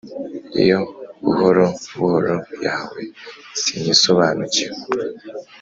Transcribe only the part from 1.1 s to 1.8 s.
buhoro